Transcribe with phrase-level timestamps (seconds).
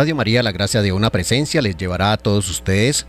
[0.00, 3.06] Radio María, la gracia de una presencia, les llevará a todos ustedes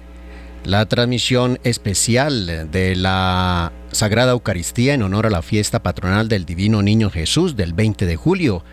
[0.66, 6.81] la transmisión especial de la Sagrada Eucaristía en honor a la fiesta patronal del Divino
[6.81, 8.66] Niño Jesús del 20 de julio.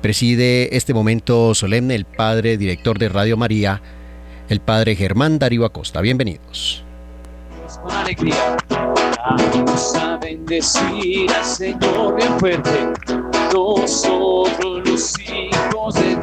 [0.00, 3.82] Preside este momento solemne el Padre Director de Radio María,
[4.48, 6.00] el Padre Germán Darío Acosta.
[6.00, 6.82] Bienvenidos.
[7.90, 8.56] Alegría
[11.42, 12.92] Señor fuerte.
[13.52, 16.16] Nosotros los hijos de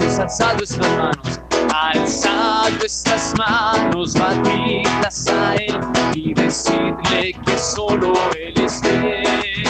[1.80, 5.80] alzad nuestras manos, batidlas a Él
[6.14, 9.64] y decirle que solo Él es fiel.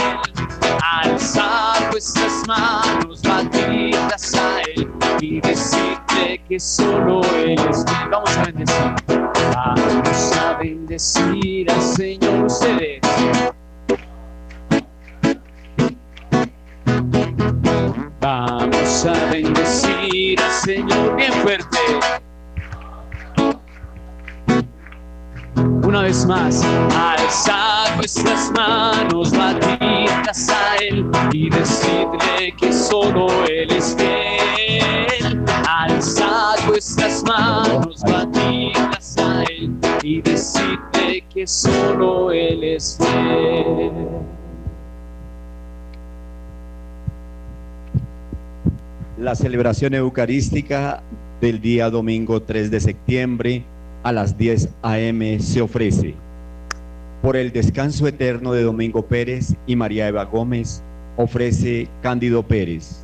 [1.02, 8.10] Alzad vuestras manos, batidlas a Él y decirle que solo Él es fiel.
[8.12, 8.96] Vamos a bendecir.
[9.54, 13.09] Vamos a bendecir al Señor ustedes.
[18.90, 21.78] Vamos a bendecir al Señor bien fuerte.
[25.86, 26.64] Una vez más,
[26.98, 35.46] alzad vuestras manos, batidlas a Él y decidle que solo Él es fiel.
[35.68, 44.39] Alzad vuestras manos, batidlas a Él y decidle que solo Él es fiel.
[49.20, 51.04] La celebración eucarística
[51.42, 53.66] del día domingo 3 de septiembre
[54.02, 55.42] a las 10 a.m.
[55.42, 56.16] se ofrece
[57.22, 60.82] por el descanso eterno de Domingo Pérez y María Eva Gómez,
[61.18, 63.04] ofrece Cándido Pérez.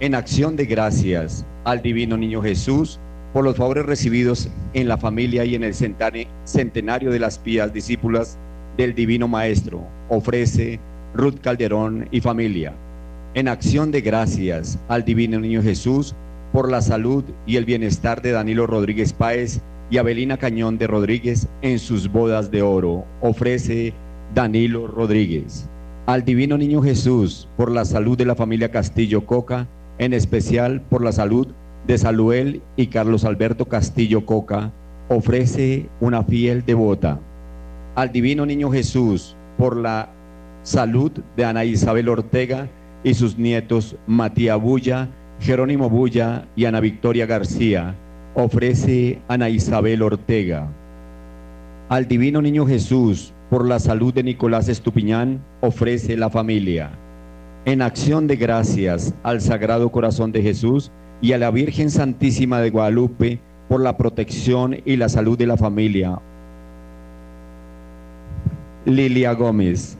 [0.00, 2.98] En acción de gracias al Divino Niño Jesús
[3.34, 8.38] por los favores recibidos en la familia y en el centenario de las pías discípulas
[8.78, 10.80] del Divino Maestro, ofrece
[11.12, 12.72] Ruth Calderón y familia
[13.34, 16.14] en acción de gracias al Divino Niño Jesús
[16.52, 21.48] por la salud y el bienestar de Danilo Rodríguez Páez y Abelina Cañón de Rodríguez
[21.62, 23.92] en sus bodas de oro, ofrece
[24.34, 25.68] Danilo Rodríguez.
[26.06, 31.04] Al Divino Niño Jesús por la salud de la familia Castillo Coca, en especial por
[31.04, 31.48] la salud
[31.86, 34.72] de Saluel y Carlos Alberto Castillo Coca,
[35.08, 37.20] ofrece una fiel devota.
[37.94, 40.08] Al Divino Niño Jesús por la
[40.62, 42.68] salud de Ana Isabel Ortega,
[43.02, 45.08] y sus nietos Matías Bulla,
[45.40, 47.94] Jerónimo Bulla y Ana Victoria García,
[48.34, 50.68] ofrece Ana Isabel Ortega.
[51.88, 56.90] Al Divino Niño Jesús, por la salud de Nicolás Estupiñán, ofrece la familia.
[57.64, 60.90] En acción de gracias al Sagrado Corazón de Jesús
[61.20, 65.56] y a la Virgen Santísima de Guadalupe, por la protección y la salud de la
[65.56, 66.18] familia.
[68.84, 69.96] Lilia Gómez,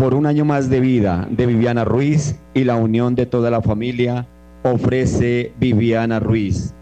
[0.00, 3.60] por un año más de vida de Viviana Ruiz y la unión de toda la
[3.60, 4.26] familia,
[4.62, 6.74] ofrece Viviana Ruiz.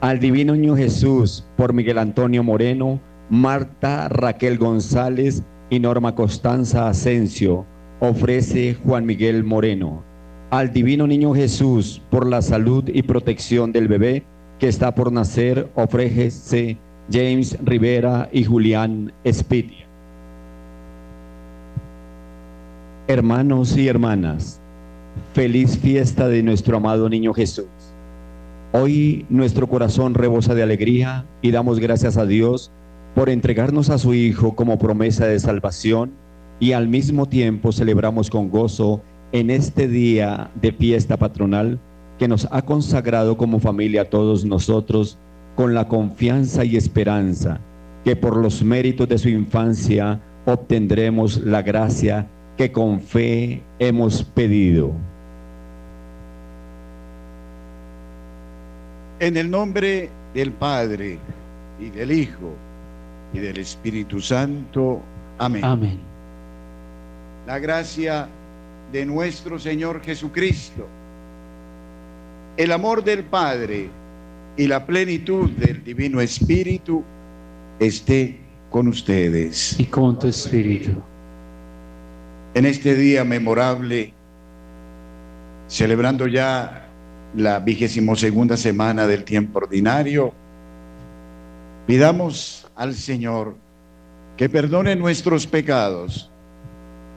[0.00, 2.98] Al Divino Niño Jesús, por Miguel Antonio Moreno,
[3.30, 7.64] Marta Raquel González y Norma Constanza Asensio,
[8.00, 10.02] ofrece Juan Miguel Moreno.
[10.50, 14.24] Al Divino Niño Jesús, por la salud y protección del bebé
[14.58, 16.76] que está por nacer, ofrece
[17.08, 19.83] James Rivera y Julián Spitia.
[23.06, 24.62] Hermanos y hermanas,
[25.34, 27.66] feliz fiesta de nuestro amado niño Jesús.
[28.72, 32.70] Hoy nuestro corazón rebosa de alegría y damos gracias a Dios
[33.14, 36.12] por entregarnos a su Hijo como promesa de salvación
[36.60, 39.02] y al mismo tiempo celebramos con gozo
[39.32, 41.78] en este día de fiesta patronal
[42.18, 45.18] que nos ha consagrado como familia a todos nosotros
[45.56, 47.60] con la confianza y esperanza
[48.02, 54.92] que por los méritos de su infancia obtendremos la gracia que con fe hemos pedido.
[59.18, 61.18] En el nombre del Padre
[61.80, 62.52] y del Hijo
[63.32, 65.00] y del Espíritu Santo.
[65.38, 65.64] Amén.
[65.64, 65.98] Amén.
[67.46, 68.28] La gracia
[68.92, 70.86] de nuestro Señor Jesucristo,
[72.56, 73.88] el amor del Padre
[74.56, 77.02] y la plenitud del Divino Espíritu
[77.80, 78.38] esté
[78.70, 79.78] con ustedes.
[79.78, 81.02] Y con tu Espíritu
[82.54, 84.14] en este día memorable,
[85.66, 86.88] celebrando ya
[87.34, 90.32] la vigésimo segunda semana del tiempo ordinario,
[91.86, 93.56] pidamos al Señor
[94.36, 96.30] que perdone nuestros pecados,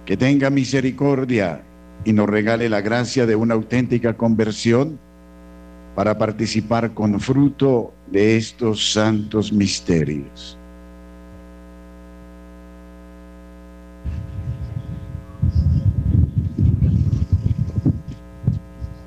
[0.05, 1.63] que tenga misericordia
[2.03, 4.99] y nos regale la gracia de una auténtica conversión
[5.95, 10.57] para participar con fruto de estos santos misterios.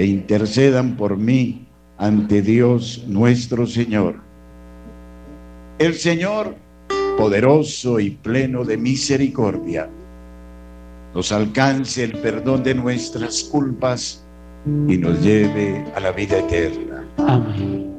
[0.00, 1.66] que intercedan por mí
[1.98, 4.14] ante Dios nuestro Señor.
[5.78, 6.54] El Señor,
[7.18, 9.90] poderoso y pleno de misericordia,
[11.14, 14.24] nos alcance el perdón de nuestras culpas
[14.88, 17.04] y nos lleve a la vida eterna.
[17.18, 17.89] Amén.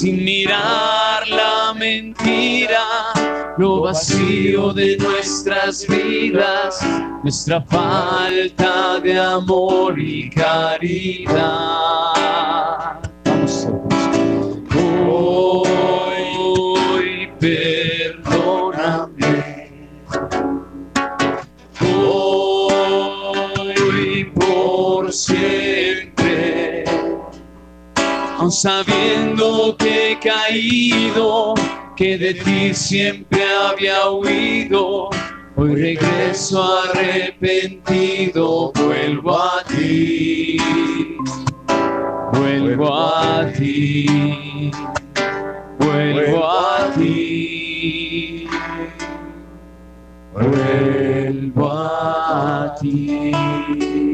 [0.00, 2.84] Sin mirar la mentira,
[3.56, 6.78] lo vacío de nuestras vidas,
[7.24, 11.38] nuestra falta de amor y caridad.
[28.50, 31.54] Sabiendo que he caído,
[31.96, 35.10] que de ti siempre había huido.
[35.56, 40.56] Hoy regreso arrepentido, vuelvo a ti,
[42.32, 44.70] vuelvo a ti,
[45.78, 48.48] vuelvo a ti,
[50.32, 54.07] vuelvo a ti.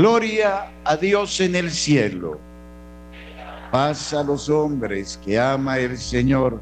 [0.00, 2.40] Gloria a Dios en el cielo.
[3.70, 6.58] Paz a los hombres que ama el Señor.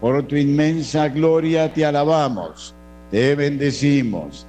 [0.00, 2.74] Por tu inmensa gloria te alabamos,
[3.10, 4.46] te bendecimos,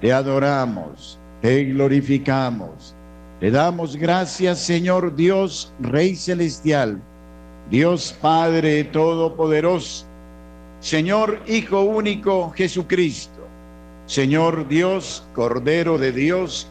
[0.00, 2.94] te adoramos, te glorificamos.
[3.40, 6.98] Te damos gracias, Señor Dios, Rey Celestial,
[7.68, 10.06] Dios Padre Todopoderoso,
[10.80, 13.46] Señor Hijo Único Jesucristo,
[14.06, 16.70] Señor Dios, Cordero de Dios,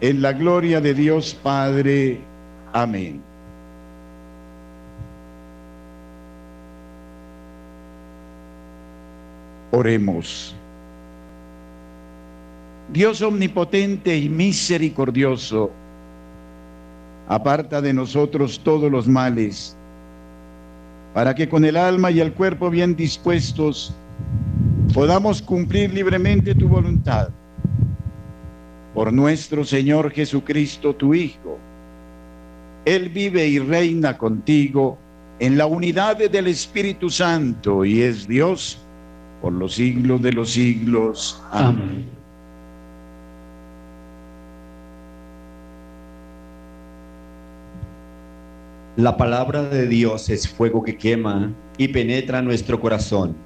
[0.00, 2.20] en la gloria de Dios Padre.
[2.72, 3.22] Amén.
[9.70, 10.54] Oremos.
[12.92, 15.70] Dios omnipotente y misericordioso,
[17.28, 19.76] aparta de nosotros todos los males,
[21.12, 23.94] para que con el alma y el cuerpo bien dispuestos
[24.94, 27.28] podamos cumplir libremente tu voluntad.
[28.98, 31.56] Por nuestro Señor Jesucristo, tu Hijo.
[32.84, 34.98] Él vive y reina contigo
[35.38, 38.80] en la unidad del Espíritu Santo y es Dios
[39.40, 41.40] por los siglos de los siglos.
[41.52, 42.06] Amén.
[48.96, 53.36] La palabra de Dios es fuego que quema y penetra nuestro corazón.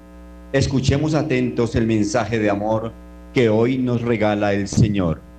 [0.55, 2.91] Escuchemos atentos el mensaje de amor
[3.35, 5.32] que hoy nos regala el Señor.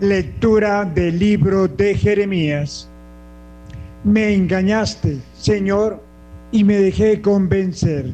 [0.00, 2.88] Lectura del libro de Jeremías.
[4.02, 6.02] Me engañaste, Señor,
[6.50, 8.10] y me dejé convencer.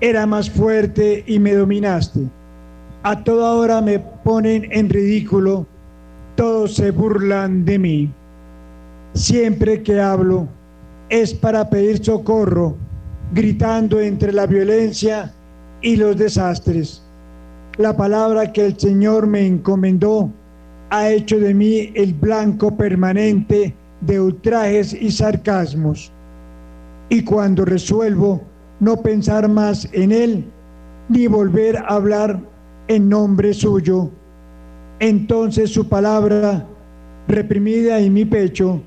[0.00, 2.20] Era más fuerte y me dominaste.
[3.02, 5.66] A toda hora me ponen en ridículo,
[6.34, 8.10] todos se burlan de mí.
[9.12, 10.48] Siempre que hablo
[11.10, 12.74] es para pedir socorro,
[13.34, 15.30] gritando entre la violencia
[15.82, 17.02] y los desastres.
[17.76, 20.32] La palabra que el Señor me encomendó
[20.90, 26.12] ha hecho de mí el blanco permanente de ultrajes y sarcasmos.
[27.08, 28.42] Y cuando resuelvo
[28.80, 30.44] no pensar más en Él,
[31.08, 32.40] ni volver a hablar
[32.88, 34.10] en nombre suyo,
[35.00, 36.66] entonces su palabra
[37.28, 38.80] reprimida en mi pecho,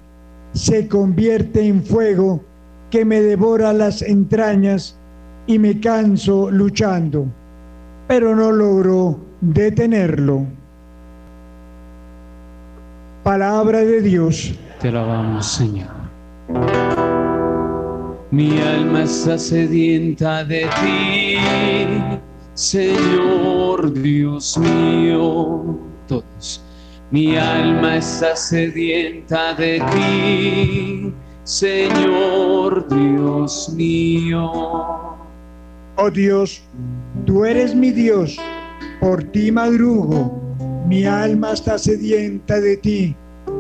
[0.54, 2.42] se convierte en fuego
[2.90, 4.98] que me devora las entrañas
[5.46, 7.28] y me canso luchando,
[8.08, 10.59] pero no logro detenerlo.
[13.24, 14.54] Palabra de Dios.
[14.82, 15.90] Te alabamos, Señor.
[18.32, 21.38] Mi alma está sedienta de ti,
[22.54, 25.78] Señor Dios mío.
[26.08, 26.64] Todos.
[27.12, 34.52] Mi alma está sedienta de ti, Señor Dios mío.
[35.98, 36.62] Oh Dios,
[37.26, 38.38] tú eres mi Dios,
[39.02, 40.39] por ti madrugo,
[40.90, 43.16] mi alma está sedienta de ti,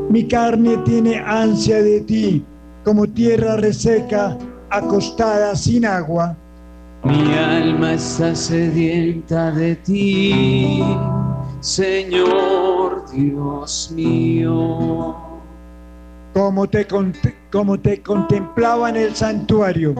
[0.09, 2.43] mi carne tiene ansia de ti,
[2.83, 4.35] como tierra reseca,
[4.71, 6.35] acostada sin agua.
[7.03, 10.83] Mi alma está sedienta de ti,
[11.59, 15.15] Señor Dios mío.
[16.33, 16.87] Como te,
[17.51, 19.93] como te contemplaba en el santuario,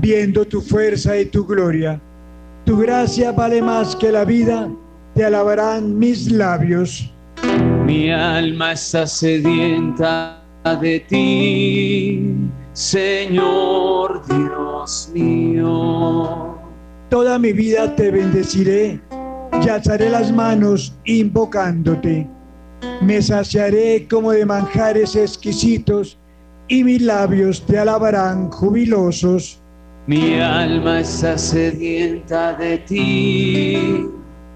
[0.00, 2.00] viendo tu fuerza y tu gloria.
[2.64, 4.68] Tu gracia vale más que la vida,
[5.16, 7.10] te alabarán mis labios.
[7.86, 10.42] Mi alma está sedienta
[10.80, 12.34] de ti,
[12.74, 16.58] Señor Dios mío.
[17.08, 19.00] Toda mi vida te bendeciré
[19.64, 22.28] y alzaré las manos invocándote.
[23.00, 26.18] Me saciaré como de manjares exquisitos
[26.68, 29.62] y mis labios te alabarán jubilosos.
[30.06, 34.06] Mi alma está sedienta de ti,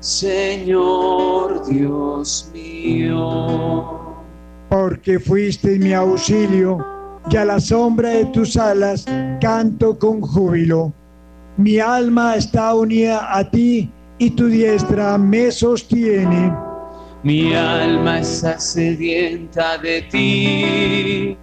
[0.01, 4.01] Señor Dios mío.
[4.71, 6.79] Porque fuiste mi auxilio
[7.31, 9.05] y a la sombra de tus alas
[9.43, 10.93] canto con júbilo.
[11.59, 16.51] Mi alma está unida a ti y tu diestra me sostiene.
[17.23, 21.37] Mi alma está sedienta de ti,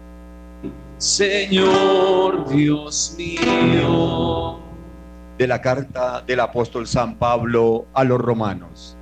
[0.97, 4.66] Señor Dios mío.
[5.37, 8.97] De la carta del apóstol San Pablo a los romanos.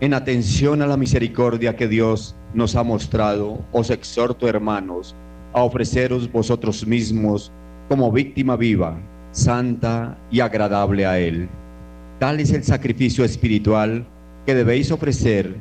[0.00, 5.14] En atención a la misericordia que Dios nos ha mostrado, os exhorto, hermanos,
[5.52, 7.52] a ofreceros vosotros mismos
[7.88, 8.96] como víctima viva,
[9.30, 11.48] santa y agradable a Él.
[12.18, 14.06] Tal es el sacrificio espiritual
[14.46, 15.54] que debéis ofrecer.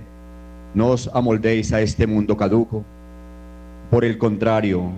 [0.74, 2.84] No os amoldéis a este mundo caduco.
[3.92, 4.92] Por el contrario,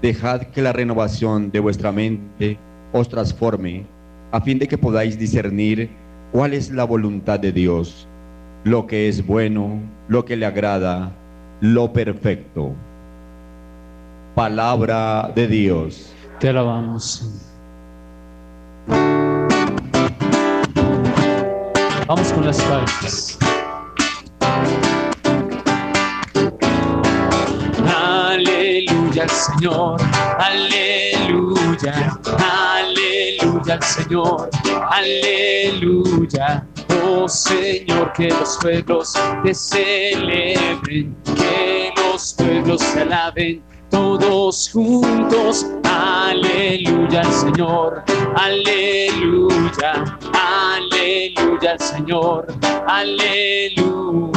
[0.00, 2.58] dejad que la renovación de vuestra mente
[2.92, 3.86] os transforme
[4.34, 5.88] a fin de que podáis discernir
[6.32, 8.08] cuál es la voluntad de Dios,
[8.64, 11.12] lo que es bueno, lo que le agrada,
[11.60, 12.72] lo perfecto.
[14.34, 16.12] Palabra de Dios.
[16.40, 17.30] Te alabamos.
[22.08, 23.38] Vamos con las palmas.
[27.86, 30.00] Aleluya al Señor,
[30.40, 31.94] aleluya,
[32.26, 32.73] aleluya
[33.40, 34.50] al Señor,
[34.90, 36.66] aleluya.
[37.04, 39.12] Oh Señor, que los pueblos
[39.42, 45.66] te celebren, que los pueblos te alaben, todos juntos.
[45.84, 48.02] Aleluya al Señor,
[48.36, 52.46] aleluya, aleluya al Señor,
[52.86, 54.34] aleluya.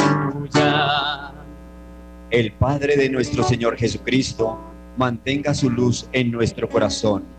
[2.29, 4.59] El Padre de nuestro Señor Jesucristo
[4.97, 7.36] mantenga su luz en nuestro corazón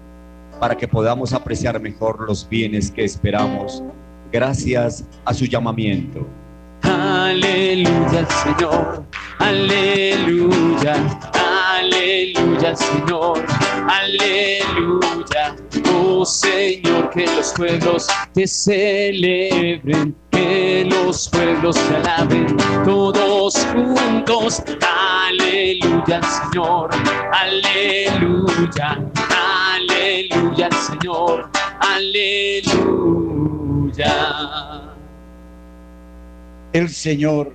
[0.58, 3.82] para que podamos apreciar mejor los bienes que esperamos
[4.32, 6.26] gracias a su llamamiento.
[6.82, 9.04] Aleluya al Señor,
[9.38, 10.94] aleluya,
[11.76, 13.44] aleluya al Señor,
[13.88, 15.56] aleluya.
[15.92, 24.62] Oh Señor, que los pueblos te celebren, que los pueblos te alaben, todos juntos.
[25.28, 26.90] Aleluya al Señor,
[27.32, 28.98] aleluya,
[29.78, 31.48] aleluya al Señor,
[31.80, 32.94] aleluya.
[36.72, 37.52] El Señor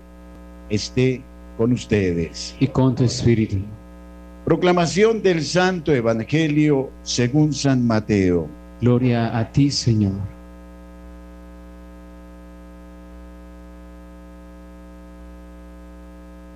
[0.69, 1.21] esté
[1.57, 2.55] con ustedes.
[2.59, 3.57] y con tu espíritu.
[4.45, 8.47] Proclamación del Santo Evangelio según San Mateo.
[8.81, 10.19] Gloria a ti, Señor.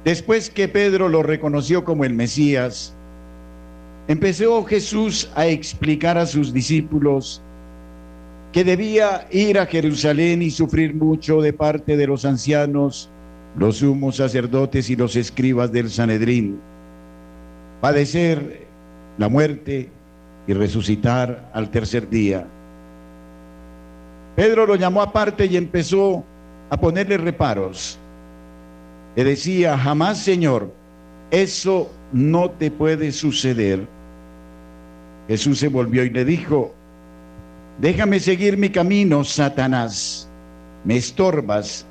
[0.04, 2.97] Después que Pedro lo reconoció como el Mesías,
[4.08, 7.42] empezó Jesús a explicar a sus discípulos
[8.52, 13.10] que debía ir a Jerusalén y sufrir mucho de parte de los ancianos,
[13.58, 16.60] los sumos sacerdotes y los escribas del Sanedrín,
[17.82, 18.66] padecer
[19.18, 19.90] la muerte
[20.48, 22.48] y resucitar al tercer día.
[24.36, 26.24] Pedro lo llamó aparte y empezó
[26.70, 27.98] a ponerle reparos.
[29.16, 30.72] Le decía, jamás, Señor,
[31.32, 33.88] eso no te puede suceder.
[35.28, 36.74] Jesús se volvió y le dijo,
[37.80, 40.28] déjame seguir mi camino, Satanás,
[40.86, 41.86] me estorbas,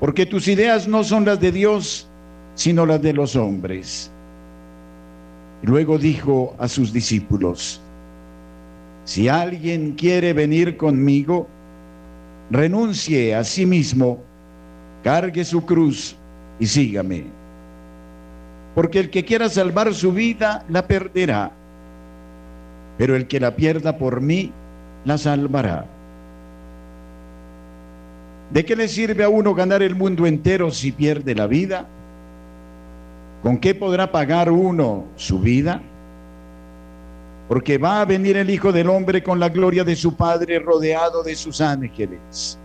[0.00, 2.06] porque tus ideas no son las de Dios,
[2.54, 4.10] sino las de los hombres.
[5.62, 7.80] Luego dijo a sus discípulos,
[9.04, 11.48] si alguien quiere venir conmigo,
[12.50, 14.18] renuncie a sí mismo,
[15.02, 16.16] cargue su cruz
[16.60, 17.24] y sígame.
[18.74, 21.52] Porque el que quiera salvar su vida, la perderá.
[23.02, 24.52] Pero el que la pierda por mí,
[25.04, 25.86] la salvará.
[28.52, 31.84] ¿De qué le sirve a uno ganar el mundo entero si pierde la vida?
[33.42, 35.82] ¿Con qué podrá pagar uno su vida?
[37.48, 41.24] Porque va a venir el Hijo del Hombre con la gloria de su Padre rodeado
[41.24, 42.56] de sus ángeles.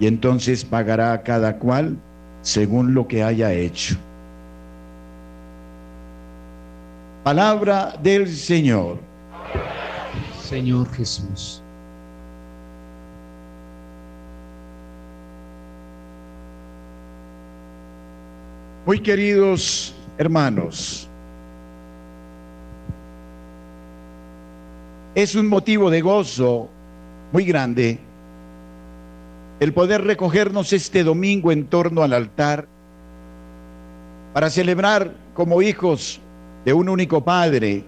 [0.00, 1.98] Y entonces pagará a cada cual
[2.40, 3.94] según lo que haya hecho.
[7.22, 9.12] Palabra del Señor.
[10.40, 11.62] Señor Jesús.
[18.86, 21.08] Muy queridos hermanos,
[25.14, 26.68] es un motivo de gozo
[27.32, 27.98] muy grande
[29.60, 32.68] el poder recogernos este domingo en torno al altar
[34.34, 36.20] para celebrar como hijos
[36.64, 37.84] de un único Padre,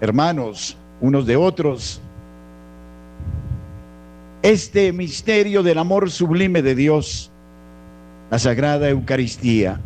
[0.00, 2.00] hermanos unos de otros,
[4.42, 7.30] este misterio del amor sublime de Dios,
[8.30, 9.80] la Sagrada Eucaristía.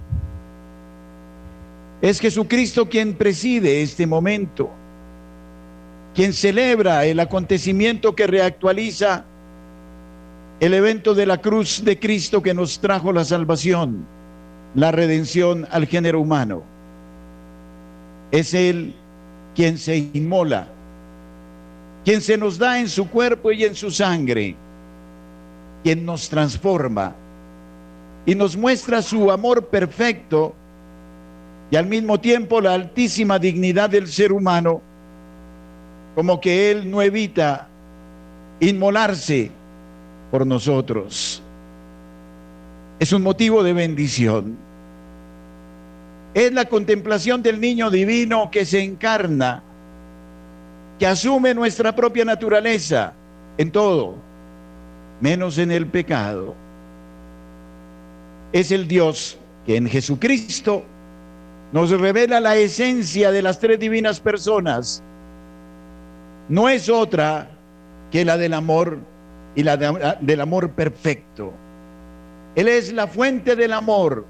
[2.00, 4.70] Es Jesucristo quien preside este momento,
[6.14, 9.24] quien celebra el acontecimiento que reactualiza
[10.60, 14.04] el evento de la cruz de Cristo que nos trajo la salvación,
[14.74, 16.62] la redención al género humano.
[18.30, 18.94] Es Él
[19.54, 20.68] quien se inmola,
[22.04, 24.56] quien se nos da en su cuerpo y en su sangre,
[25.82, 27.14] quien nos transforma
[28.26, 30.54] y nos muestra su amor perfecto
[31.70, 34.82] y al mismo tiempo la altísima dignidad del ser humano,
[36.14, 37.66] como que Él no evita
[38.60, 39.50] inmolarse
[40.30, 41.42] por nosotros.
[42.98, 44.56] Es un motivo de bendición.
[46.34, 49.62] Es la contemplación del niño divino que se encarna,
[51.02, 53.12] que asume nuestra propia naturaleza
[53.58, 54.14] en todo,
[55.20, 56.54] menos en el pecado.
[58.52, 59.36] Es el Dios
[59.66, 60.84] que en Jesucristo
[61.72, 65.02] nos revela la esencia de las tres divinas personas.
[66.48, 67.50] No es otra
[68.12, 69.00] que la del amor
[69.56, 71.52] y la del amor perfecto.
[72.54, 74.24] Él es la fuente del amor.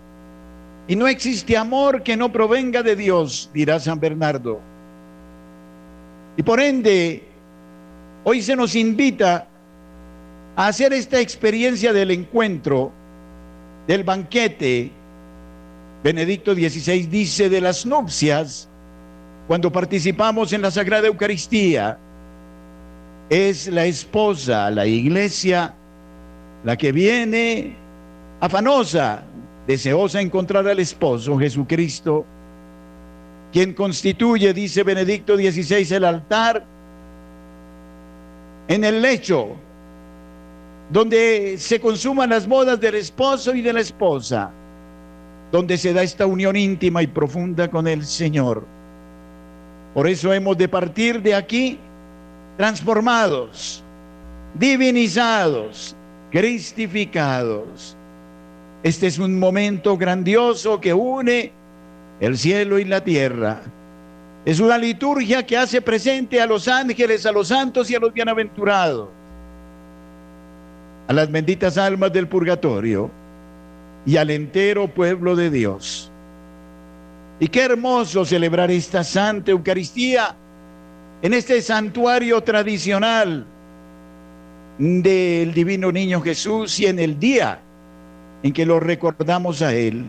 [0.88, 4.71] Y no existe amor que no provenga de Dios, dirá San Bernardo.
[6.36, 7.22] Y por ende,
[8.24, 9.48] hoy se nos invita
[10.56, 12.92] a hacer esta experiencia del encuentro,
[13.86, 14.90] del banquete,
[16.02, 18.68] Benedicto XVI dice de las nupcias,
[19.46, 21.98] cuando participamos en la Sagrada Eucaristía,
[23.30, 25.74] es la esposa, la iglesia,
[26.64, 27.76] la que viene
[28.40, 29.22] afanosa,
[29.66, 32.26] deseosa de encontrar al esposo Jesucristo,
[33.52, 36.64] quien constituye, dice Benedicto XVI, el altar
[38.68, 39.48] en el lecho
[40.90, 44.50] donde se consuman las bodas del esposo y de la esposa
[45.52, 48.64] donde se da esta unión íntima y profunda con el Señor.
[49.92, 51.78] Por eso hemos de partir de aquí
[52.56, 53.84] transformados,
[54.54, 55.94] divinizados,
[56.30, 57.96] cristificados.
[58.82, 61.52] Este es un momento grandioso que une
[62.22, 63.60] el cielo y la tierra.
[64.44, 68.12] Es una liturgia que hace presente a los ángeles, a los santos y a los
[68.12, 69.08] bienaventurados,
[71.08, 73.10] a las benditas almas del purgatorio
[74.06, 76.12] y al entero pueblo de Dios.
[77.40, 80.36] Y qué hermoso celebrar esta Santa Eucaristía
[81.22, 83.44] en este santuario tradicional
[84.78, 87.58] del Divino Niño Jesús y en el día
[88.44, 90.06] en que lo recordamos a Él.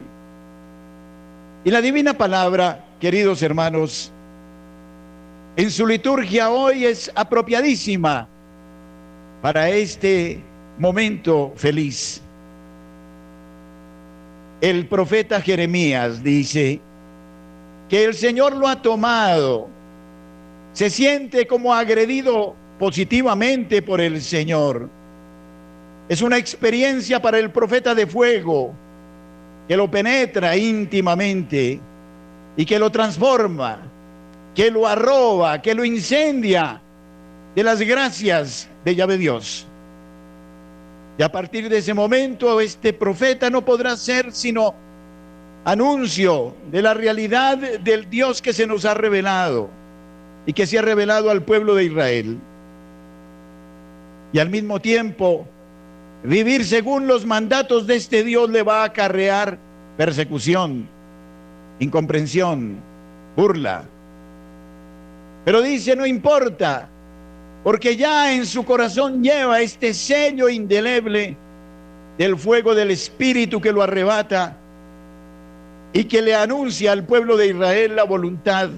[1.63, 4.11] Y la Divina Palabra, queridos hermanos,
[5.55, 8.27] en su liturgia hoy es apropiadísima
[9.41, 10.41] para este
[10.77, 12.23] momento feliz
[14.63, 16.79] el profeta Jeremías dice
[17.89, 19.67] que el Señor lo ha tomado,
[20.71, 24.87] se siente como agredido positivamente por el Señor.
[26.07, 28.73] Es una experiencia para el profeta de fuego
[29.67, 31.79] que lo penetra íntimamente
[32.55, 33.79] y que lo transforma,
[34.53, 36.81] que lo arroba, que lo incendia
[37.55, 39.67] de las gracias de Yahvé Dios.
[41.17, 44.73] Y a partir de ese momento este profeta no podrá ser sino
[45.63, 49.69] anuncio de la realidad del Dios que se nos ha revelado
[50.45, 52.37] y que se ha revelado al pueblo de Israel.
[54.33, 55.47] Y al mismo tiempo,
[56.23, 59.57] vivir según los mandatos de este Dios le va a acarrear
[59.97, 60.87] persecución,
[61.79, 62.77] incomprensión,
[63.35, 63.83] burla.
[65.45, 66.87] Pero dice, no importa,
[67.63, 71.35] porque ya en su corazón lleva este sello indeleble
[72.17, 74.57] del fuego del Espíritu que lo arrebata
[75.91, 78.69] y que le anuncia al pueblo de Israel la voluntad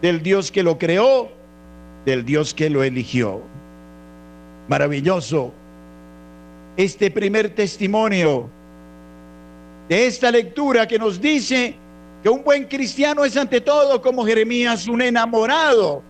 [0.00, 1.30] del Dios que lo creó,
[2.04, 3.42] del Dios que lo eligió.
[4.68, 5.52] Maravilloso
[6.76, 8.50] este primer testimonio
[9.88, 11.74] de esta lectura que nos dice
[12.22, 16.02] que un buen cristiano es ante todo como Jeremías, un enamorado,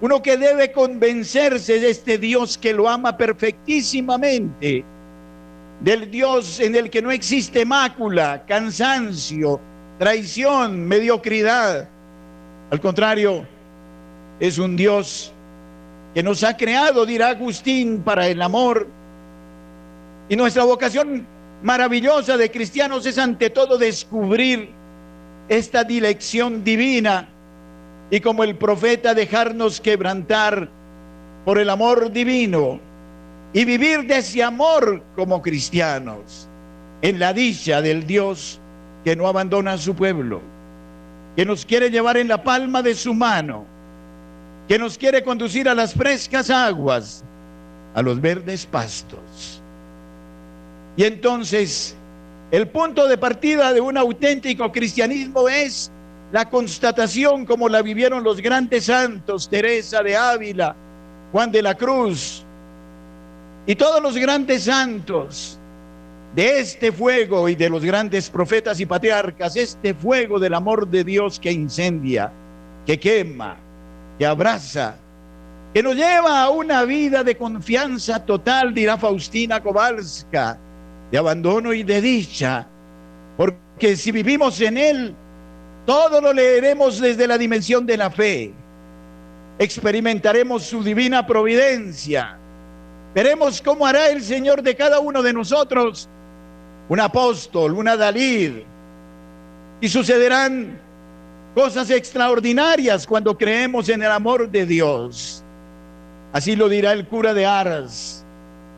[0.00, 4.84] uno que debe convencerse de este Dios que lo ama perfectísimamente,
[5.80, 9.60] del Dios en el que no existe mácula, cansancio,
[9.98, 11.88] traición, mediocridad.
[12.70, 13.46] Al contrario,
[14.38, 15.32] es un Dios
[16.14, 18.99] que nos ha creado, dirá Agustín, para el amor.
[20.30, 21.26] Y nuestra vocación
[21.62, 24.70] maravillosa de cristianos es ante todo descubrir
[25.48, 27.28] esta dirección divina
[28.10, 30.70] y como el profeta dejarnos quebrantar
[31.44, 32.78] por el amor divino
[33.52, 36.48] y vivir de ese amor como cristianos
[37.02, 38.60] en la dicha del Dios
[39.04, 40.40] que no abandona a su pueblo,
[41.34, 43.64] que nos quiere llevar en la palma de su mano,
[44.68, 47.24] que nos quiere conducir a las frescas aguas,
[47.96, 49.59] a los verdes pastos.
[51.00, 51.96] Y entonces,
[52.50, 55.90] el punto de partida de un auténtico cristianismo es
[56.30, 60.76] la constatación como la vivieron los grandes santos, Teresa de Ávila,
[61.32, 62.44] Juan de la Cruz
[63.64, 65.58] y todos los grandes santos
[66.34, 71.02] de este fuego y de los grandes profetas y patriarcas, este fuego del amor de
[71.02, 72.30] Dios que incendia,
[72.84, 73.56] que quema,
[74.18, 74.96] que abraza,
[75.72, 80.58] que nos lleva a una vida de confianza total, dirá Faustina Kowalska,
[81.10, 82.66] de abandono y de dicha,
[83.36, 85.14] porque si vivimos en Él,
[85.86, 88.52] todo lo leeremos desde la dimensión de la fe.
[89.58, 92.38] Experimentaremos su divina providencia.
[93.14, 96.08] Veremos cómo hará el Señor de cada uno de nosotros
[96.90, 98.52] un apóstol, una Dalid.
[99.80, 100.76] Y sucederán
[101.54, 105.44] cosas extraordinarias cuando creemos en el amor de Dios.
[106.32, 108.26] Así lo dirá el cura de Aras.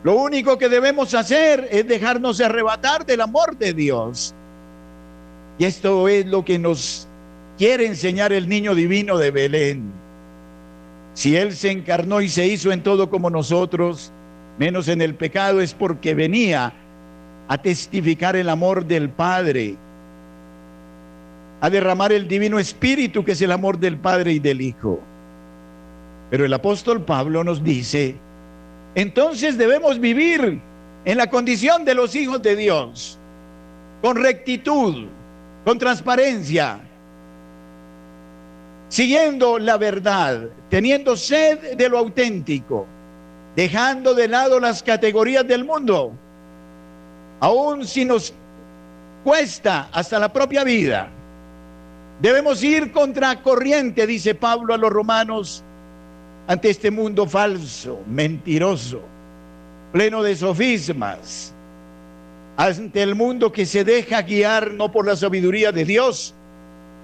[0.03, 4.35] Lo único que debemos hacer es dejarnos arrebatar del amor de Dios
[5.57, 7.07] y esto es lo que nos
[7.57, 9.91] quiere enseñar el niño divino de Belén.
[11.13, 14.11] Si Él se encarnó y se hizo en todo como nosotros,
[14.57, 16.73] menos en el pecado, es porque venía
[17.47, 19.75] a testificar el amor del Padre,
[21.61, 24.99] a derramar el divino espíritu que es el amor del Padre y del Hijo.
[26.31, 28.15] Pero el apóstol Pablo nos dice,
[28.95, 30.61] entonces debemos vivir
[31.05, 33.17] en la condición de los hijos de Dios,
[34.01, 35.07] con rectitud,
[35.65, 36.79] con transparencia,
[38.89, 42.85] siguiendo la verdad, teniendo sed de lo auténtico,
[43.55, 46.11] dejando de lado las categorías del mundo,
[47.39, 48.33] aun si nos
[49.23, 51.09] cuesta hasta la propia vida.
[52.21, 55.63] Debemos ir contra corriente, dice Pablo a los romanos,
[56.47, 59.01] ante este mundo falso, mentiroso,
[59.91, 61.53] pleno de sofismas,
[62.57, 66.33] ante el mundo que se deja guiar no por la sabiduría de Dios,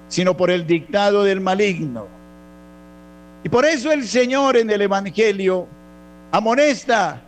[0.07, 2.07] sino por el dictado del maligno.
[3.43, 5.67] Y por eso el Señor en el Evangelio
[6.31, 7.21] amonesta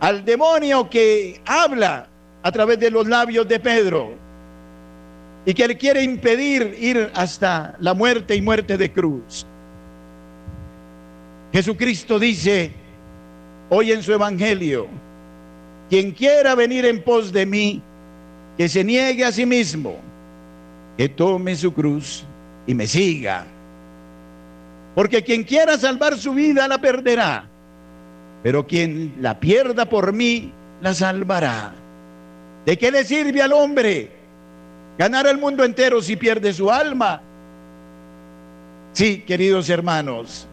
[0.00, 2.08] al demonio que habla
[2.42, 4.10] a través de los labios de Pedro
[5.44, 9.46] y que le quiere impedir ir hasta la muerte y muerte de cruz.
[11.52, 12.72] Jesucristo dice
[13.68, 14.86] hoy en su Evangelio,
[15.90, 17.82] quien quiera venir en pos de mí,
[18.56, 19.96] que se niegue a sí mismo,
[20.96, 22.24] que tome su cruz
[22.66, 23.44] y me siga.
[24.94, 27.44] Porque quien quiera salvar su vida la perderá,
[28.42, 31.74] pero quien la pierda por mí la salvará.
[32.64, 34.10] ¿De qué le sirve al hombre
[34.98, 37.20] ganar el mundo entero si pierde su alma?
[38.92, 40.46] Sí, queridos hermanos,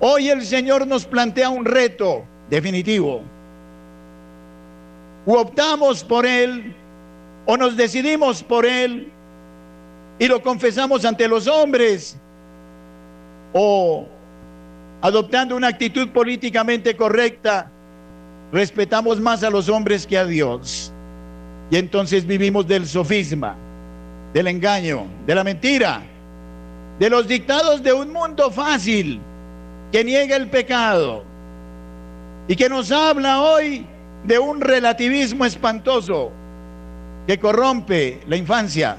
[0.00, 3.22] hoy el Señor nos plantea un reto definitivo
[5.26, 6.72] o optamos por Él,
[7.46, 9.10] o nos decidimos por Él,
[10.18, 12.16] y lo confesamos ante los hombres
[13.52, 14.06] o
[15.02, 17.70] adoptando una actitud políticamente correcta,
[18.52, 20.92] respetamos más a los hombres que a Dios.
[21.70, 23.56] Y entonces vivimos del sofisma,
[24.32, 26.02] del engaño, de la mentira,
[26.98, 29.20] de los dictados de un mundo fácil
[29.92, 31.24] que niega el pecado
[32.48, 33.86] y que nos habla hoy
[34.24, 36.30] de un relativismo espantoso
[37.26, 38.96] que corrompe la infancia,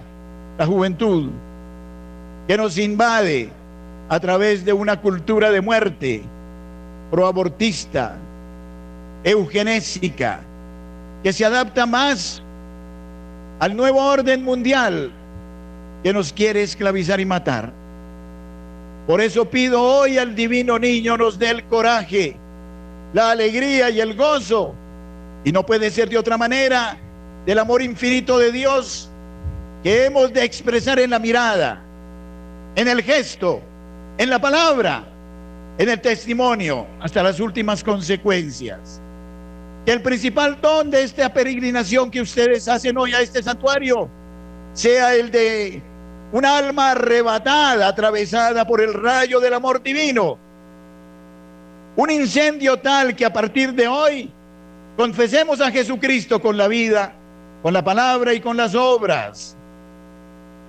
[0.58, 1.30] la juventud,
[2.48, 3.50] que nos invade
[4.10, 6.24] a través de una cultura de muerte
[7.12, 8.16] proabortista,
[9.24, 10.42] eugenésica,
[11.24, 12.42] que se adapta más
[13.60, 15.12] al nuevo orden mundial
[16.04, 17.72] que nos quiere esclavizar y matar.
[19.08, 22.36] Por eso pido hoy al divino niño nos dé el coraje,
[23.14, 24.76] la alegría y el gozo.
[25.46, 26.98] Y no puede ser de otra manera
[27.46, 29.10] del amor infinito de Dios
[29.82, 31.82] que hemos de expresar en la mirada,
[32.76, 33.62] en el gesto,
[34.18, 35.08] en la palabra,
[35.78, 39.02] en el testimonio, hasta las últimas consecuencias.
[39.86, 44.10] Que el principal don de esta peregrinación que ustedes hacen hoy a este santuario
[44.74, 45.82] sea el de
[46.32, 50.38] un alma arrebatada, atravesada por el rayo del amor divino.
[51.96, 54.32] Un incendio tal que a partir de hoy
[54.98, 57.14] confesemos a Jesucristo con la vida,
[57.64, 59.56] con la palabra y con las obras.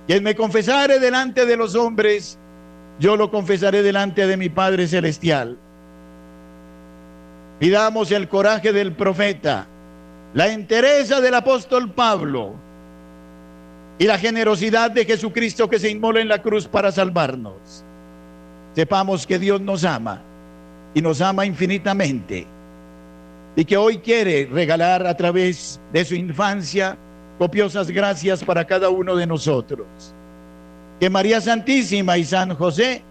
[0.07, 2.39] Quien me confesare delante de los hombres,
[2.99, 5.57] yo lo confesaré delante de mi Padre Celestial.
[7.59, 9.67] Pidamos el coraje del profeta,
[10.33, 12.68] la entereza del apóstol Pablo
[13.99, 17.83] y la generosidad de Jesucristo que se inmola en la cruz para salvarnos.
[18.73, 20.21] Sepamos que Dios nos ama
[20.93, 22.47] y nos ama infinitamente
[23.57, 26.97] y que hoy quiere regalar a través de su infancia
[27.37, 29.85] copiosas gracias para cada uno de nosotros.
[30.99, 33.03] Que María Santísima y San José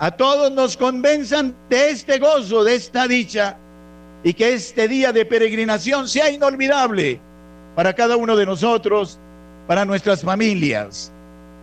[0.00, 3.56] a todos nos convenzan de este gozo, de esta dicha
[4.24, 7.20] y que este día de peregrinación sea inolvidable
[7.76, 9.20] para cada uno de nosotros,
[9.68, 11.12] para nuestras familias,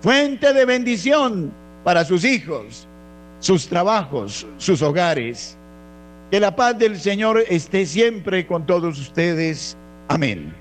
[0.01, 1.51] fuente de bendición
[1.83, 2.87] para sus hijos,
[3.39, 5.57] sus trabajos, sus hogares.
[6.29, 9.75] Que la paz del Señor esté siempre con todos ustedes.
[10.07, 10.53] Amén.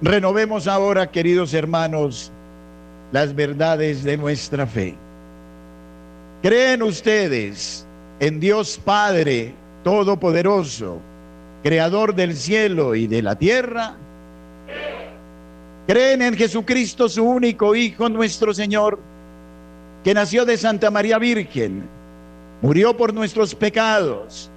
[0.00, 2.32] Renovemos ahora, queridos hermanos,
[3.12, 4.94] las verdades de nuestra fe.
[6.42, 7.86] ¿Creen ustedes
[8.22, 11.00] en Dios Padre Todopoderoso,
[11.64, 13.96] Creador del cielo y de la tierra?
[15.88, 19.00] ¿Creen en Jesucristo, su único Hijo, nuestro Señor,
[20.04, 21.82] que nació de Santa María Virgen,
[22.60, 24.48] murió por nuestros pecados,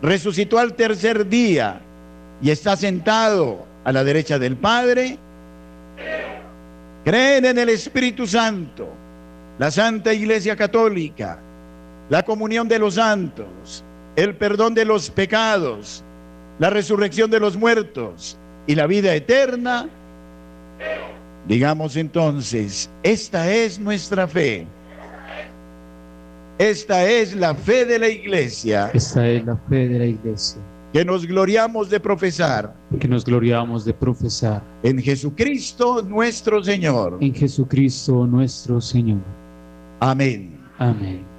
[0.00, 1.82] resucitó al tercer día
[2.40, 5.18] y está sentado a la derecha del Padre?
[7.04, 8.88] Creen en el Espíritu Santo,
[9.58, 11.38] la Santa Iglesia Católica,
[12.08, 13.84] la comunión de los santos,
[14.16, 16.04] el perdón de los pecados,
[16.58, 19.88] la resurrección de los muertos y la vida eterna.
[21.46, 24.66] Digamos entonces, esta es nuestra fe.
[26.58, 28.90] Esta es la fe de la iglesia.
[28.94, 30.62] Esta es la fe de la iglesia.
[30.92, 32.74] Que nos gloriamos de profesar.
[33.00, 34.62] Que nos gloriamos de profesar.
[34.82, 37.16] En Jesucristo nuestro Señor.
[37.20, 39.22] En Jesucristo nuestro Señor.
[40.00, 40.60] Amén.
[40.78, 41.31] Amén.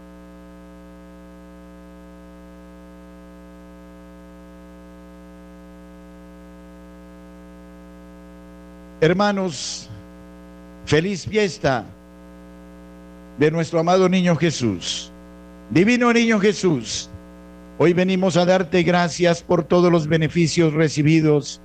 [9.03, 9.89] Hermanos,
[10.85, 11.83] feliz fiesta
[13.37, 15.11] de nuestro amado niño Jesús.
[15.71, 17.09] Divino niño Jesús,
[17.79, 21.59] hoy venimos a darte gracias por todos los beneficios recibidos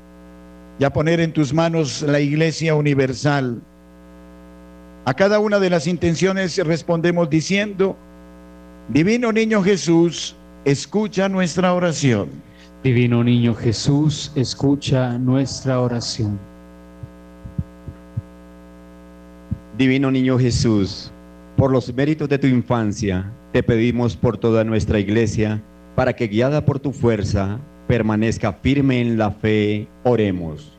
[0.81, 3.63] y a poner en tus manos la Iglesia Universal.
[5.05, 7.97] A cada una de las intenciones respondemos diciendo,
[8.89, 12.31] Divino niño Jesús, escucha nuestra oración.
[12.83, 16.48] Divino niño Jesús, escucha nuestra oración.
[19.79, 21.13] Divino niño Jesús,
[21.57, 25.63] por los méritos de tu infancia, te pedimos por toda nuestra iglesia,
[25.95, 30.77] para que guiada por tu fuerza, permanezca firme en la fe, oremos.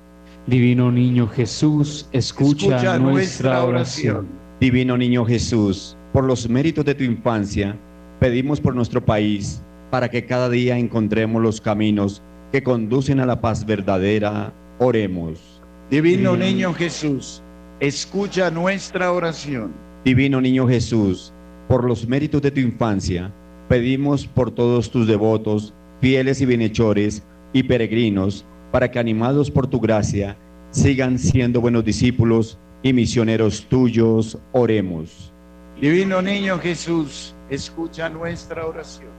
[0.47, 4.27] Divino niño Jesús, escucha, nuestra oración.
[4.59, 7.77] Divino niño Jesús, por los méritos de tu infancia,
[8.19, 13.39] pedimos por nuestro país, para que cada día encontremos los caminos que conducen a la
[13.39, 15.61] paz verdadera, oremos.
[15.89, 17.41] Divino niño Jesús,
[17.79, 19.73] escucha nuestra oración.
[20.03, 21.33] Divino niño Jesús,
[21.67, 23.33] por los méritos de tu infancia,
[23.69, 29.79] pedimos por todos tus devotos fieles y bienhechores y peregrinos, para que animados por tu
[29.79, 30.37] gracia,
[30.71, 35.33] sigan siendo buenos discípulos y misioneros tuyos, oremos.
[35.81, 39.09] Divino Niño Jesús, escucha nuestra oración.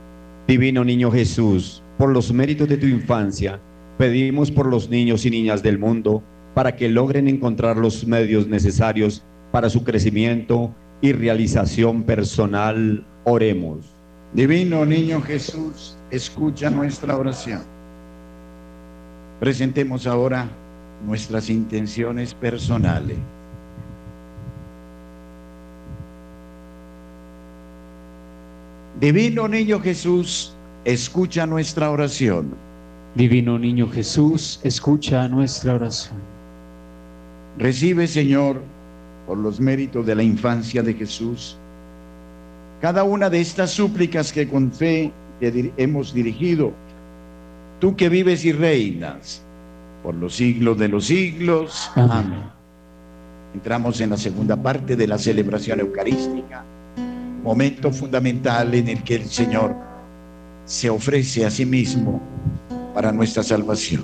[0.47, 3.59] Divino Niño Jesús, por los méritos de tu infancia,
[3.97, 9.23] pedimos por los niños y niñas del mundo, para que logren encontrar los medios necesarios
[9.51, 13.85] para su crecimiento y realización personal, oremos.
[14.33, 17.63] Divino Niño Jesús, escucha nuestra oración.
[19.39, 20.47] Presentemos ahora
[21.05, 23.17] nuestras intenciones personales.
[28.99, 30.53] Divino Niño Jesús,
[30.85, 32.53] escucha nuestra oración.
[33.15, 36.30] Divino Niño Jesús, escucha nuestra oración.
[37.57, 38.61] Recibe, Señor,
[39.27, 41.57] por los méritos de la infancia de Jesús,
[42.81, 46.71] cada una de estas súplicas que con fe te hemos dirigido,
[47.79, 49.43] tú que vives y reinas
[50.03, 51.91] por los siglos de los siglos.
[51.95, 52.43] Amén.
[53.53, 56.63] Entramos en la segunda parte de la celebración eucarística,
[57.43, 59.75] momento fundamental en el que el Señor
[60.65, 62.21] se ofrece a sí mismo
[62.93, 64.03] para nuestra salvación.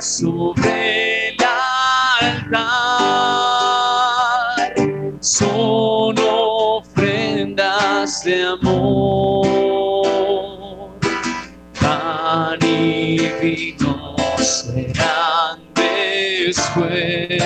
[0.00, 1.36] Sobre el
[2.50, 2.70] altar
[5.20, 9.46] son ofrendas de amor.
[11.78, 17.42] Pan y vino serán después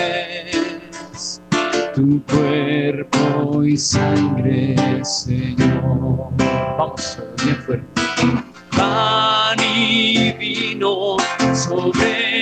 [1.96, 6.28] tu cuerpo y sangre, Señor.
[6.78, 8.00] Vamos, bien fuerte.
[8.76, 11.16] Pan y vino
[11.52, 12.33] sobre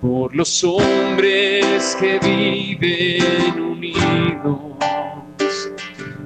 [0.00, 4.56] Por los hombres que viven unidos,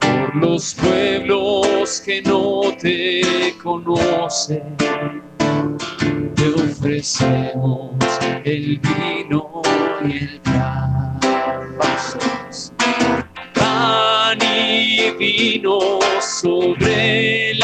[0.00, 4.76] por los pueblos que no te conocen,
[6.44, 7.90] te ofrecemos
[8.44, 9.62] el vino
[10.04, 11.18] y el pan.
[13.54, 15.78] Pan y vino
[16.20, 17.62] sobre el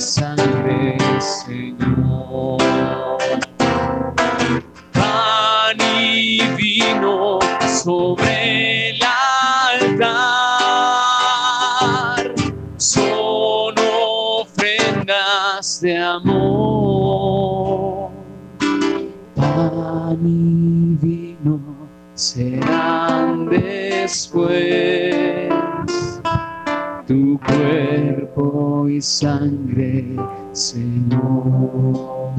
[0.00, 2.58] sangre, Señor.
[4.92, 7.40] Pan y vino
[7.82, 9.00] sobre el
[9.92, 10.12] altar
[12.76, 13.74] son
[14.38, 18.10] ofrendas de amor.
[19.34, 21.58] Pan y vino
[22.14, 25.55] serán después
[27.06, 30.04] tu cuerpo y sangre,
[30.52, 32.32] Señor.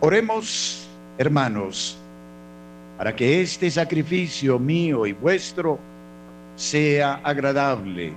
[0.00, 1.98] Oremos, hermanos,
[2.96, 5.78] para que este sacrificio mío y vuestro
[6.56, 8.12] sea agradable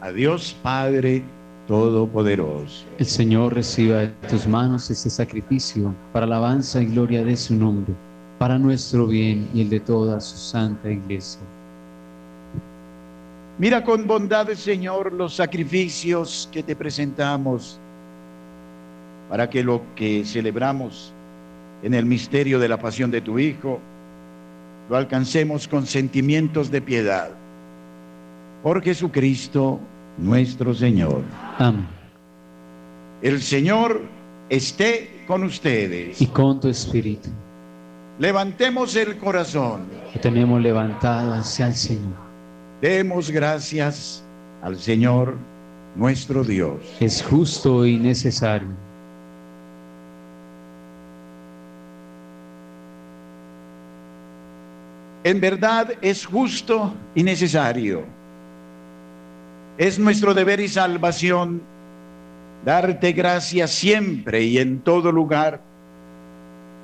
[0.00, 1.22] a Dios Padre
[1.66, 2.86] Todopoderoso.
[2.98, 7.94] El Señor reciba de tus manos este sacrificio para alabanza y gloria de su nombre,
[8.38, 11.40] para nuestro bien y el de toda su santa iglesia.
[13.58, 17.80] Mira con bondad, Señor, los sacrificios que te presentamos
[19.28, 21.12] para que lo que celebramos
[21.82, 23.80] en el misterio de la pasión de tu Hijo
[24.88, 27.30] lo alcancemos con sentimientos de piedad.
[28.62, 29.80] Por Jesucristo
[30.16, 31.22] nuestro Señor.
[31.58, 31.86] Amén.
[33.22, 34.02] El Señor
[34.48, 36.22] esté con ustedes.
[36.22, 37.28] y con tu espíritu.
[38.18, 39.86] Levantemos el corazón.
[40.12, 42.16] Que tenemos levantado hacia el Señor.
[42.80, 44.24] Demos gracias
[44.60, 45.36] al Señor
[45.94, 46.80] nuestro Dios.
[46.98, 48.68] Es justo y necesario.
[55.22, 58.02] En verdad es justo y necesario.
[59.76, 61.62] Es nuestro deber y salvación
[62.64, 65.67] darte gracias siempre y en todo lugar.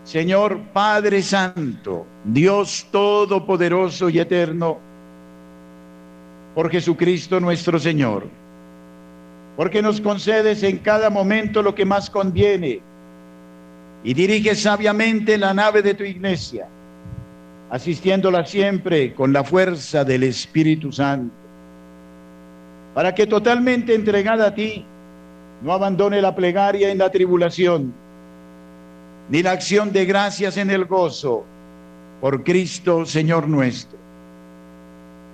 [0.05, 4.79] Señor Padre Santo, Dios Todopoderoso y Eterno,
[6.55, 8.29] por Jesucristo nuestro Señor,
[9.57, 12.83] porque nos concedes en cada momento lo que más conviene
[14.05, 16.69] y diriges sabiamente la nave de tu iglesia,
[17.71, 21.35] asistiéndola siempre con la fuerza del Espíritu Santo,
[22.93, 24.85] para que totalmente entregada a ti,
[25.63, 28.04] no abandone la plegaria en la tribulación,
[29.29, 31.45] ni la acción de gracias en el gozo,
[32.21, 33.99] por Cristo Señor nuestro,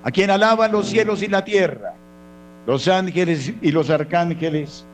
[0.03, 1.95] a quien alaban los cielos y la tierra,
[2.67, 4.85] los ángeles y los arcángeles,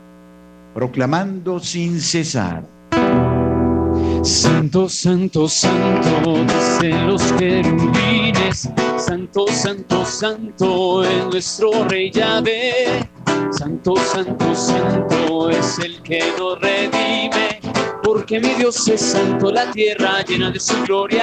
[0.75, 2.63] proclamando sin cesar.
[4.23, 8.69] Santo, santo, santo, dicen los querubines.
[8.99, 13.09] Santo, santo, santo es nuestro Rey Yahvé.
[13.53, 17.56] Santo, santo, santo es el que nos redime.
[18.17, 21.23] Porque mi Dios es santo, la tierra llena de su gloria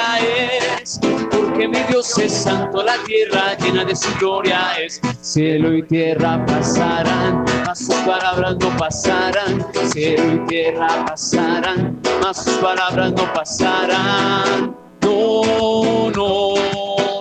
[0.80, 1.00] es.
[1.32, 5.02] Porque mi Dios es santo, la tierra llena de su gloria es.
[5.20, 9.66] Cielo y tierra pasarán, mas sus palabras no pasarán.
[9.91, 14.78] Cielo y tierra pasarán, mas sus palabras no pasarán.
[15.02, 16.54] No, no,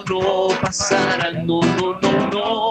[0.07, 2.70] no pasarán, no, no, no, no,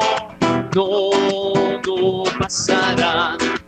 [0.76, 3.61] no, no pasarán.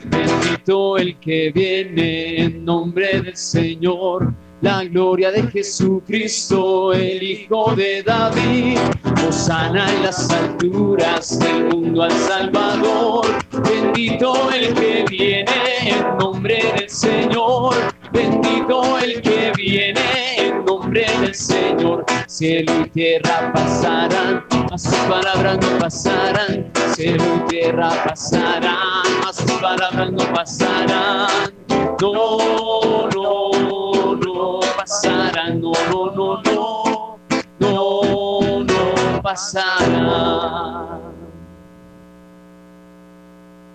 [0.43, 4.33] Bendito el que viene en nombre del Señor.
[4.61, 8.77] La gloria de Jesucristo, el Hijo de David.
[9.25, 13.25] Hosana en las alturas, del mundo al Salvador.
[13.63, 15.45] Bendito el que viene
[15.85, 17.73] en nombre del Señor.
[18.11, 19.62] Bendito el que viene
[21.33, 22.05] Señor.
[22.27, 26.71] Cielo y tierra pasarán, mas sus palabras no pasarán.
[26.95, 31.53] Cielo y tierra pasarán, mas sus palabras no pasarán.
[32.01, 37.19] No, no, no pasarán, no, no, no, no,
[37.59, 41.01] no, no pasarán.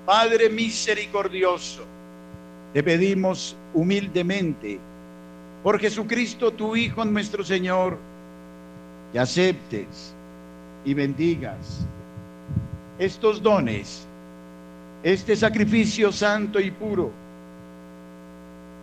[0.04, 1.82] Padre misericordioso,
[2.72, 4.80] te pedimos humildemente
[5.62, 7.98] por Jesucristo tu Hijo nuestro Señor,
[9.12, 10.14] que aceptes
[10.84, 11.86] y bendigas
[12.98, 14.06] estos dones,
[15.02, 17.10] este sacrificio santo y puro,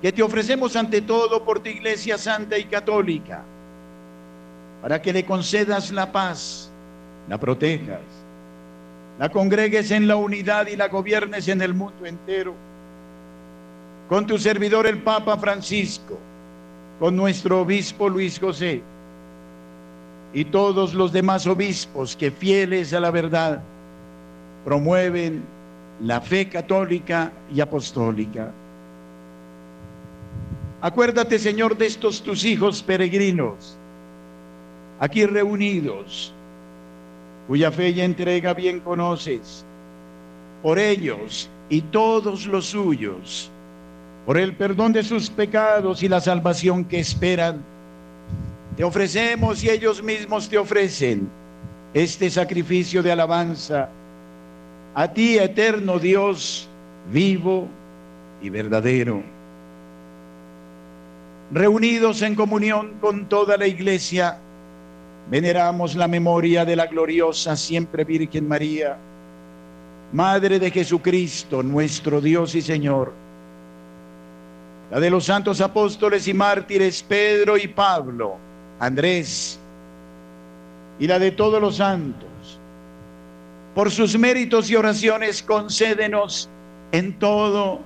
[0.02, 3.44] que te ofrecemos ante todo por tu iglesia santa y católica,
[4.82, 6.70] para que le concedas la paz,
[7.28, 8.02] la protejas,
[9.18, 12.54] la congregues en la unidad y la gobiernes en el mundo entero,
[14.08, 16.18] con tu servidor el Papa Francisco,
[17.00, 18.82] con nuestro obispo Luis José
[20.34, 23.62] y todos los demás obispos que fieles a la verdad
[24.64, 25.44] promueven
[26.02, 28.52] la fe católica y apostólica.
[30.82, 33.78] Acuérdate, Señor, de estos tus hijos peregrinos,
[35.00, 36.34] aquí reunidos,
[37.48, 39.66] cuya fe y entrega bien conoces,
[40.62, 43.50] por ellos y todos los suyos,
[44.26, 47.64] por el perdón de sus pecados y la salvación que esperan,
[48.76, 51.30] te ofrecemos y ellos mismos te ofrecen
[51.94, 53.90] este sacrificio de alabanza
[54.96, 56.70] a ti, eterno Dios,
[57.12, 57.68] vivo
[58.42, 59.22] y verdadero.
[61.52, 64.38] Reunidos en comunión con toda la iglesia,
[65.30, 68.98] veneramos la memoria de la gloriosa siempre Virgen María,
[70.14, 73.12] Madre de Jesucristo, nuestro Dios y Señor,
[74.92, 78.38] la de los santos apóstoles y mártires Pedro y Pablo,
[78.80, 79.60] Andrés,
[81.00, 82.60] y la de todos los santos.
[83.74, 86.50] Por sus méritos y oraciones, concédenos
[86.92, 87.82] en todo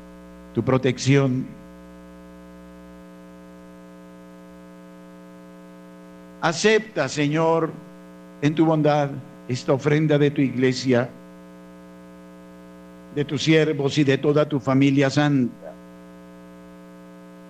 [0.54, 1.47] tu protección.
[6.41, 7.72] Acepta, Señor,
[8.41, 9.10] en tu bondad
[9.47, 11.10] esta ofrenda de tu iglesia,
[13.16, 15.68] de tus siervos y de toda tu familia santa.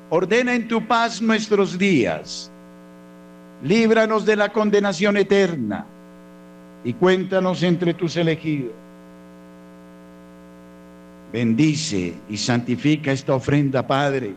[0.10, 2.52] Ordena en tu paz nuestros días.
[3.64, 5.86] Líbranos de la condenación eterna
[6.84, 8.72] y cuéntanos entre tus elegidos.
[11.32, 14.36] Bendice y santifica esta ofrenda, Padre,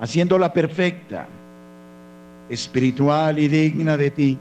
[0.00, 1.26] haciéndola perfecta,
[2.48, 4.38] espiritual y digna de ti,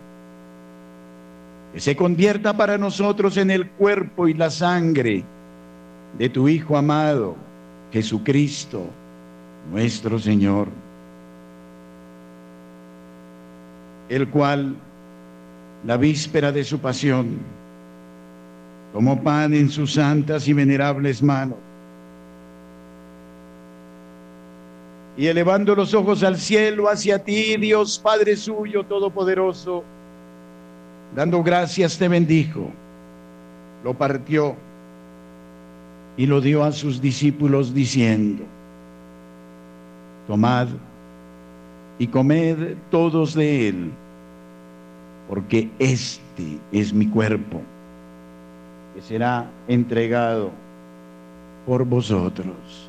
[1.73, 5.23] que se convierta para nosotros en el cuerpo y la sangre
[6.19, 7.35] de tu Hijo amado,
[7.91, 8.85] Jesucristo,
[9.71, 10.67] nuestro Señor,
[14.09, 14.75] el cual,
[15.85, 17.37] la víspera de su pasión,
[18.93, 21.57] tomó pan en sus santas y venerables manos,
[25.15, 29.83] y elevando los ojos al cielo hacia ti, Dios Padre suyo, Todopoderoso,
[31.15, 32.71] dando gracias te bendijo,
[33.83, 34.55] lo partió
[36.17, 38.43] y lo dio a sus discípulos diciendo,
[40.29, 40.67] tomad
[41.97, 43.91] y comed todos de él,
[45.27, 47.63] porque este es mi cuerpo,
[48.93, 50.51] que será entregado
[51.65, 52.88] por vosotros.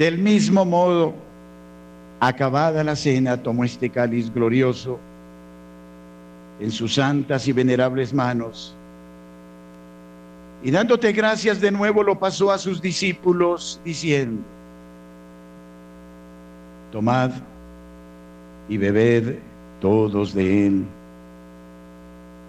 [0.00, 1.12] Del mismo modo,
[2.20, 4.98] acabada la cena, tomó este cáliz glorioso
[6.58, 8.74] en sus santas y venerables manos.
[10.62, 14.40] Y dándote gracias de nuevo lo pasó a sus discípulos diciendo,
[16.92, 17.32] tomad
[18.70, 19.36] y bebed
[19.82, 20.84] todos de él,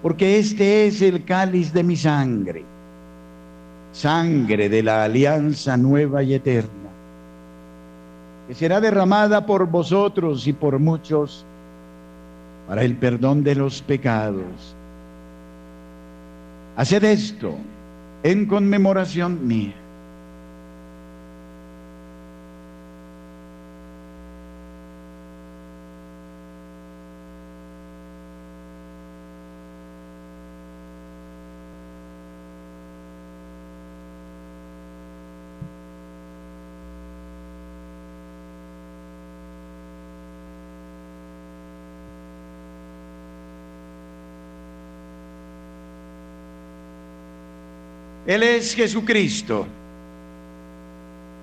[0.02, 2.64] porque este es el cáliz de mi sangre,
[3.92, 6.81] sangre de la alianza nueva y eterna
[8.48, 11.46] que será derramada por vosotros y por muchos
[12.68, 14.76] para el perdón de los pecados.
[16.76, 17.54] Haced esto
[18.24, 19.81] en conmemoración mía.
[48.32, 49.68] Él es Jesucristo,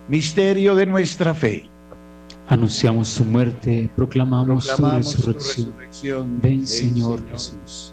[0.09, 1.68] misterio de nuestra fe.
[2.49, 6.41] Anunciamos su muerte, proclamamos, Proclamamos su su resurrección.
[6.41, 7.30] Ven, Ven, Señor Señor.
[7.30, 7.93] Jesús.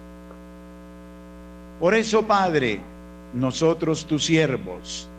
[1.77, 2.79] Por eso, Padre,
[3.33, 5.09] nosotros tus siervos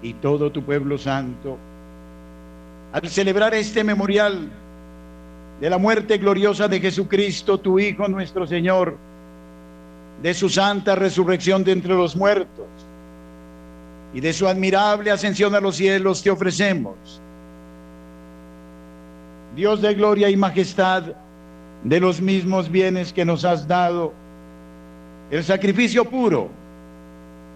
[0.00, 1.58] y todo tu pueblo santo,
[2.90, 4.50] al celebrar este memorial
[5.60, 8.96] de la muerte gloriosa de Jesucristo, tu Hijo nuestro Señor,
[10.22, 12.63] de su santa resurrección de entre los muertos
[14.14, 17.20] y de su admirable ascensión a los cielos, te ofrecemos.
[19.56, 21.02] Dios de gloria y majestad,
[21.82, 24.12] de los mismos bienes que nos has dado,
[25.30, 26.48] el sacrificio puro,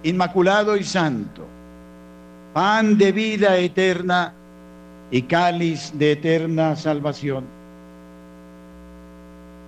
[0.02, 1.46] inmaculado y santo,
[2.52, 4.34] pan de vida eterna
[5.12, 7.44] y cáliz de eterna salvación.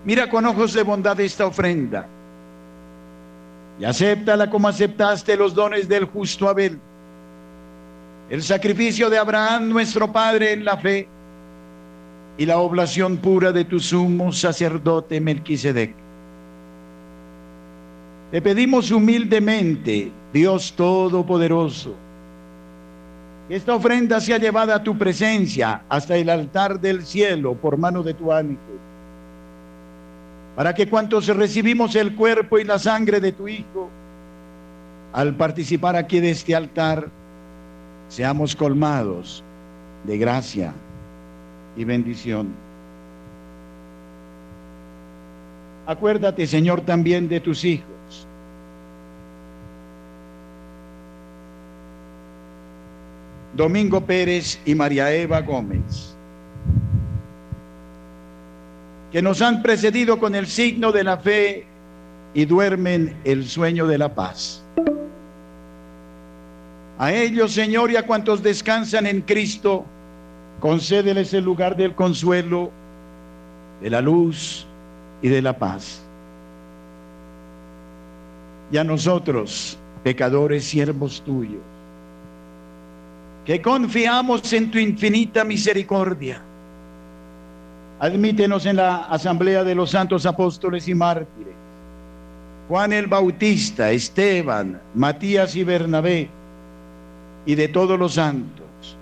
[0.04, 2.06] Mira con ojos de bondad esta ofrenda
[3.80, 6.78] y acéptala como aceptaste los dones del justo Abel,
[8.28, 11.08] el sacrificio de Abraham nuestro Padre en la fe.
[12.36, 15.94] Y la oblación pura de tu sumo sacerdote Melquisedec.
[18.30, 21.94] Te pedimos humildemente, Dios Todopoderoso,
[23.48, 28.02] que esta ofrenda sea llevada a tu presencia hasta el altar del cielo por mano
[28.02, 28.78] de tu ángel,
[30.60, 33.88] para que cuantos recibimos el cuerpo y la sangre de tu Hijo,
[35.10, 37.08] al participar aquí de este altar,
[38.08, 39.42] seamos colmados
[40.04, 40.74] de gracia
[41.78, 42.50] y bendición.
[45.86, 48.28] Acuérdate, Señor, también de tus hijos.
[53.54, 56.09] Domingo Pérez y María Eva Gómez,
[59.10, 61.66] que nos han precedido con el signo de la fe
[62.32, 64.62] y duermen el sueño de la paz.
[66.98, 69.84] A ellos, Señor, y a cuantos descansan en Cristo,
[70.60, 72.70] concédeles el lugar del consuelo,
[73.80, 74.66] de la luz
[75.22, 76.02] y de la paz.
[78.70, 81.62] Y a nosotros, pecadores, siervos tuyos,
[83.44, 86.42] que confiamos en tu infinita misericordia,
[88.00, 91.54] admítenos en la asamblea de los santos apóstoles y mártires,
[92.66, 96.30] Juan el Bautista, Esteban, Matías y Bernabé,
[97.44, 98.96] y de todos los santos.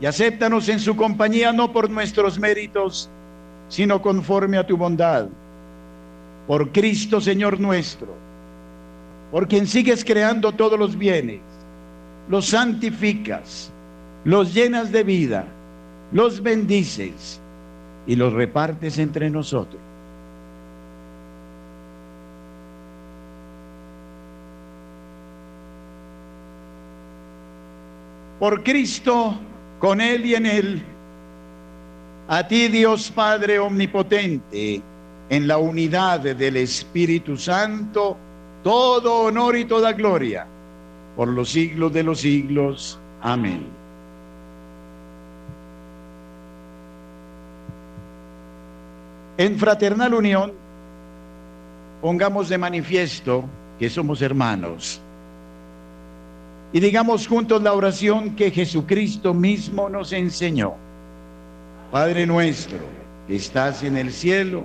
[0.00, 3.10] Y acéptanos en su compañía no por nuestros méritos,
[3.68, 5.28] sino conforme a tu bondad.
[6.46, 8.14] Por Cristo Señor nuestro,
[9.30, 11.40] por quien sigues creando todos los bienes,
[12.28, 13.70] los santificas,
[14.24, 15.44] los llenas de vida,
[16.12, 17.41] los bendices
[18.06, 19.80] y los repartes entre nosotros
[28.42, 29.38] por Cristo,
[29.78, 30.82] con Él y en Él.
[32.26, 34.82] A ti Dios Padre Omnipotente,
[35.28, 38.16] en la unidad del Espíritu Santo,
[38.64, 40.44] todo honor y toda gloria,
[41.14, 42.98] por los siglos de los siglos.
[43.20, 43.81] Amén.
[49.38, 50.52] En fraternal unión,
[52.00, 53.44] pongamos de manifiesto
[53.78, 55.00] que somos hermanos
[56.72, 60.74] y digamos juntos la oración que Jesucristo mismo nos enseñó.
[61.90, 62.78] Padre nuestro,
[63.28, 64.64] que estás en el cielo,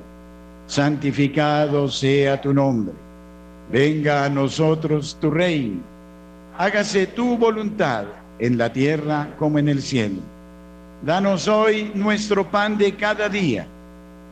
[0.67, 2.93] santificado sea tu nombre.
[3.69, 5.81] Venga a nosotros tu reino.
[6.57, 8.05] Hágase tu voluntad
[8.39, 10.21] en la tierra como en el cielo.
[11.05, 13.67] Danos hoy nuestro pan de cada día.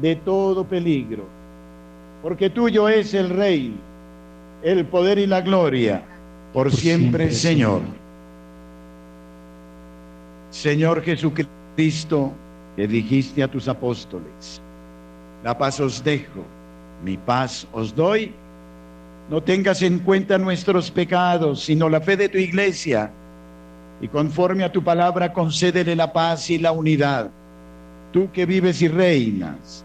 [0.00, 1.24] de todo peligro,
[2.22, 3.76] porque tuyo es el reino,
[4.62, 6.02] el poder y la gloria
[6.52, 7.80] por, siempre, Señor.
[10.50, 12.32] Señor Jesucristo,
[12.76, 14.60] que dijiste a tus apóstoles,
[15.42, 16.44] la paz os dejo,
[17.02, 18.34] mi paz os doy.
[19.30, 23.10] No tengas en cuenta nuestros pecados, sino la fe de tu iglesia.
[24.02, 27.30] Y conforme a tu palabra, concédele la paz y la unidad.
[28.12, 29.84] Tú que vives y reinas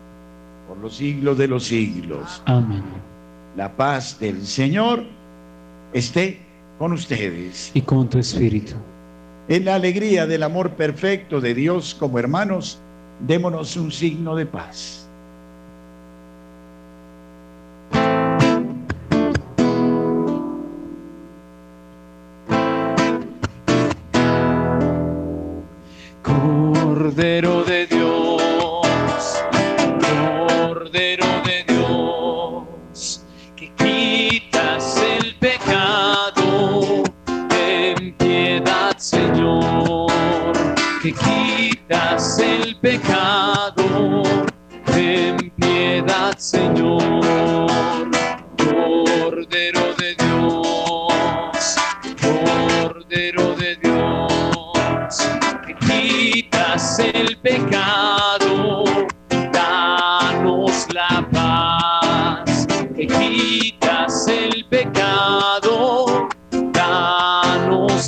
[0.67, 2.41] por los siglos de los siglos.
[2.45, 2.83] Amén.
[3.55, 5.03] La paz del Señor
[5.93, 6.41] esté
[6.77, 7.71] con ustedes.
[7.73, 8.73] Y con tu espíritu.
[9.47, 12.79] En la alegría del amor perfecto de Dios como hermanos,
[13.25, 15.06] démonos un signo de paz.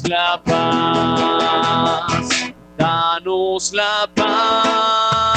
[0.09, 2.29] La paz,
[2.77, 5.29] danos la paz.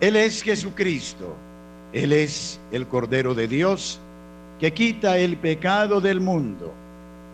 [0.00, 1.34] Él es Jesucristo.
[1.94, 4.00] Él es el Cordero de Dios
[4.58, 6.74] que quita el pecado del mundo.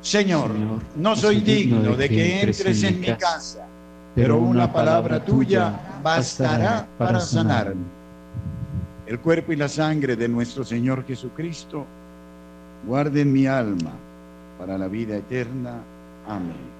[0.02, 3.66] Señor, Señor, no soy digno de que entres en mi casa,
[4.14, 7.84] pero una palabra tuya bastará para sanarme.
[9.06, 11.84] El cuerpo y la sangre de nuestro Señor Jesucristo
[12.86, 13.92] guarden mi alma
[14.58, 15.82] para la vida eterna.
[16.28, 16.70] Amén.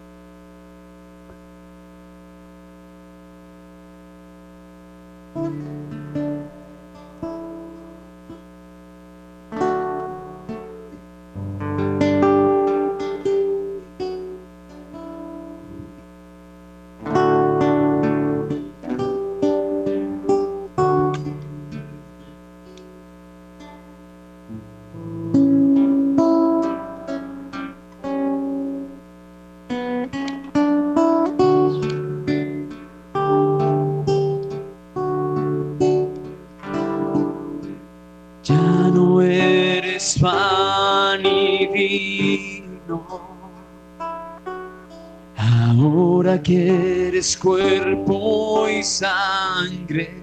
[47.21, 50.23] Eres cuerpo y sangre,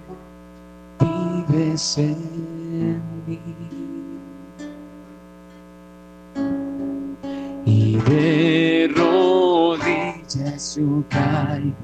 [0.99, 3.39] vives en mí.
[7.67, 11.75] Y de rodillas yo caigo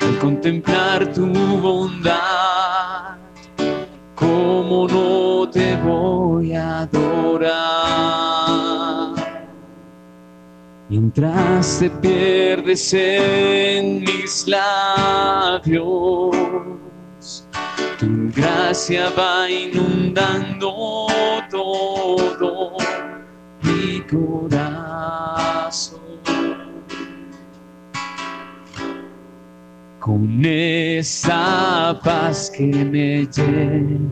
[0.00, 1.26] al contemplar tu
[1.60, 3.16] bondad.
[4.16, 7.83] ¿Cómo no te voy a adorar?
[11.16, 16.34] Mientras te pierdes en mis labios,
[18.00, 21.06] tu gracia va inundando
[21.52, 22.76] todo
[23.62, 26.00] mi corazón.
[30.00, 34.10] Con esa paz que me llena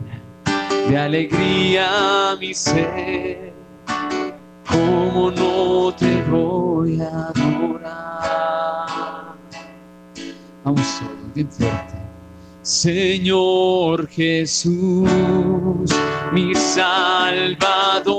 [0.89, 3.52] de alegría mi ser,
[4.73, 8.87] ¿cómo no te voy a adorar?
[10.65, 11.95] Vamos solo, bien fuerte.
[12.63, 15.11] Señor Jesús,
[16.33, 18.13] mi Salvador,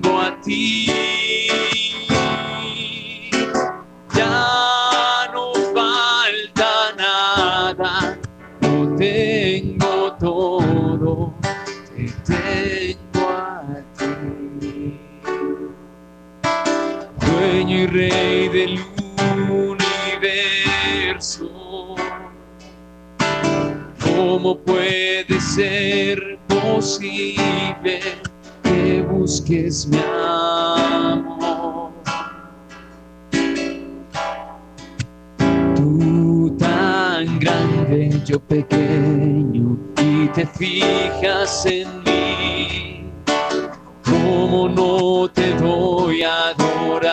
[0.00, 0.86] tengo a ti.
[4.14, 8.18] Ya no falta nada,
[8.60, 11.34] lo tengo todo,
[11.94, 14.98] te tengo a ti.
[17.20, 18.80] Dueño y rey del
[20.28, 21.46] universo,
[24.02, 28.00] ¿cómo puede ser posible
[28.70, 31.90] que busques mi amor?
[35.74, 43.04] Tú tan grande, yo pequeño, y te fijas en mí.
[44.04, 47.10] ¿Cómo no te voy a adorar?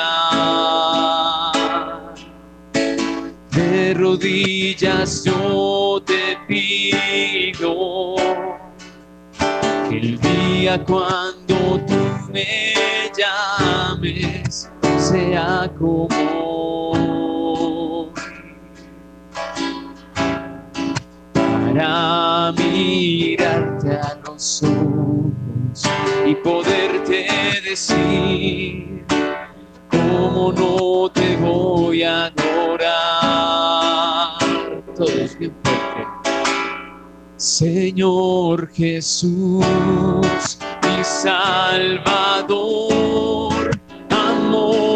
[3.51, 8.16] De rodillas yo te pido
[9.89, 11.47] que el día cuando
[15.08, 16.10] sea como
[21.34, 25.84] para mirarte a los ojos
[26.26, 27.26] y poderte
[27.64, 29.05] decir
[29.89, 32.89] cómo no te voy a adorar.
[34.97, 36.05] Todos bien fuerte.
[37.38, 39.64] Señor Jesús,
[40.84, 42.51] mi Salvador,
[44.10, 44.86] amor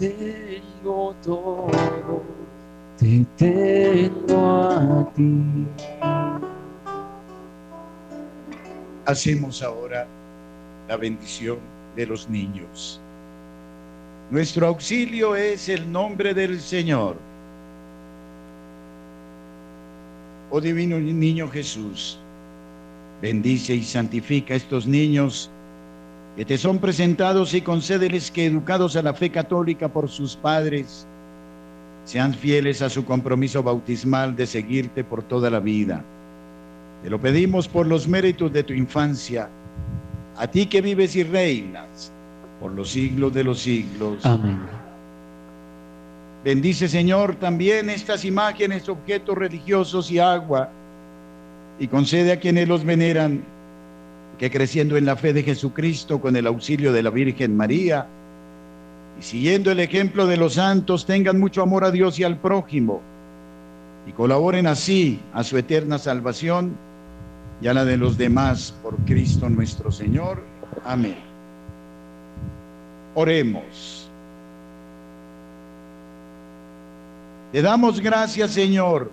[0.00, 1.68] tengo todo,
[2.98, 5.66] te tengo a ti.
[9.04, 10.06] Hacemos ahora
[10.88, 11.58] la bendición
[11.96, 12.98] de los niños.
[14.30, 17.16] Nuestro auxilio es el nombre del Señor.
[20.50, 22.18] Oh divino niño Jesús,
[23.20, 25.50] bendice y santifica a estos niños
[26.40, 31.06] que te son presentados y concédeles que educados a la fe católica por sus padres,
[32.06, 36.02] sean fieles a su compromiso bautismal de seguirte por toda la vida.
[37.02, 39.50] Te lo pedimos por los méritos de tu infancia,
[40.38, 42.10] a ti que vives y reinas
[42.58, 44.24] por los siglos de los siglos.
[44.24, 44.60] Amén.
[46.42, 50.70] Bendice, Señor, también estas imágenes, objetos religiosos y agua,
[51.78, 53.44] y concede a quienes los veneran
[54.40, 58.06] que creciendo en la fe de Jesucristo con el auxilio de la Virgen María
[59.18, 63.02] y siguiendo el ejemplo de los santos, tengan mucho amor a Dios y al prójimo
[64.06, 66.74] y colaboren así a su eterna salvación
[67.60, 70.42] y a la de los demás por Cristo nuestro Señor.
[70.86, 71.18] Amén.
[73.14, 74.10] Oremos.
[77.52, 79.10] Te damos gracias, Señor,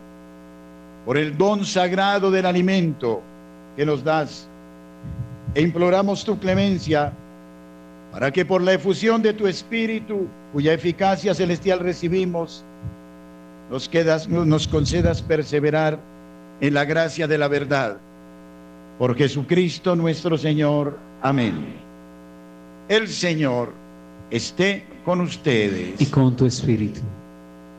[1.06, 3.22] por el don sagrado del alimento
[3.76, 4.48] que nos das
[5.58, 7.12] e imploramos tu clemencia
[8.12, 12.64] para que por la efusión de tu Espíritu, cuya eficacia celestial recibimos,
[13.72, 16.00] nos, quedas, nos concedas perseverar
[16.62, 17.98] en la gracia de la verdad.
[19.00, 21.00] Por Jesucristo nuestro Señor.
[21.24, 21.74] Amén.
[22.88, 23.74] El Señor
[24.30, 26.00] esté con ustedes.
[26.00, 27.02] Y con tu espíritu.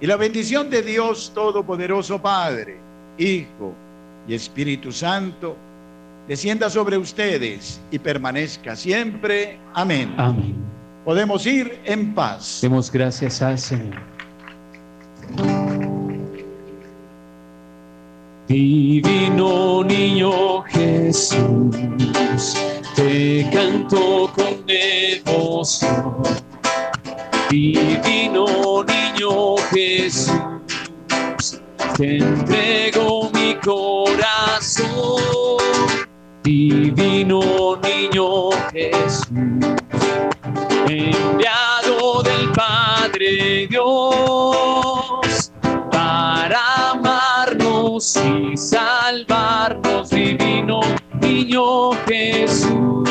[0.01, 2.81] Y la bendición de Dios Todopoderoso Padre,
[3.18, 3.72] Hijo
[4.26, 5.57] y Espíritu Santo,
[6.29, 9.59] descienda sobre ustedes y permanezca siempre.
[9.74, 10.14] Amén.
[10.18, 10.55] Amén.
[11.05, 12.59] Podemos ir en paz.
[12.61, 13.97] Demos gracias al Señor.
[18.47, 21.76] Divino niño Jesús,
[22.97, 26.22] te canto con devoción.
[27.51, 31.61] Divino niño Jesús,
[31.99, 34.89] te entrego mi corazón.
[36.43, 39.26] Divino niño Jesús,
[40.86, 45.53] enviado del Padre Dios
[45.91, 50.80] para amarnos y salvarnos, divino
[51.20, 53.08] niño Jesús,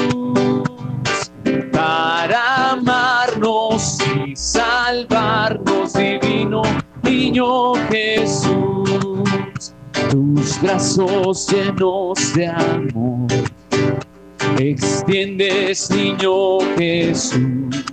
[10.62, 13.28] brazos llenos de amor,
[14.60, 17.86] extiendes, niño Jesús,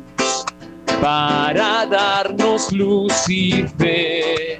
[1.00, 4.58] para darnos luz y fe.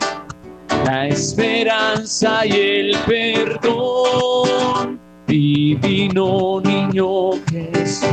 [0.84, 5.00] La esperanza y el perdón.
[5.26, 8.09] Divino niño Jesús,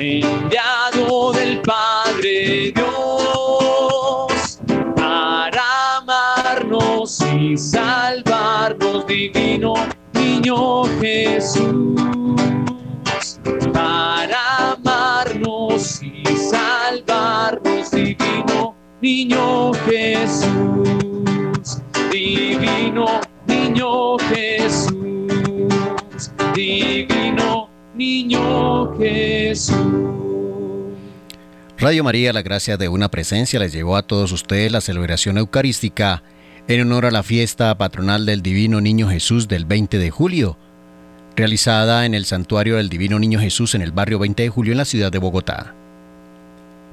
[0.00, 3.11] enviado del Padre Dios,
[7.56, 9.74] salvarnos, divino
[10.14, 12.00] niño Jesús,
[13.72, 24.94] para amarnos y salvarnos, divino niño Jesús, divino niño Jesús,
[26.54, 29.76] divino niño Jesús.
[31.78, 36.22] Radio María, la gracia de una presencia, les llevó a todos ustedes la celebración eucarística
[36.68, 40.56] en honor a la fiesta patronal del Divino Niño Jesús del 20 de julio,
[41.36, 44.78] realizada en el Santuario del Divino Niño Jesús en el barrio 20 de julio en
[44.78, 45.74] la ciudad de Bogotá.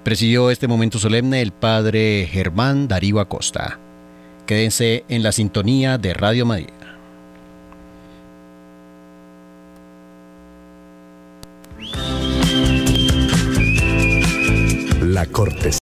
[0.03, 3.77] Presidió este momento solemne el padre Germán Darío Acosta.
[4.47, 6.67] Quédense en la sintonía de Radio María.
[15.01, 15.69] La cortesía.